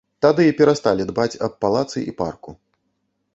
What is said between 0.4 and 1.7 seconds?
і перасталі дбаць аб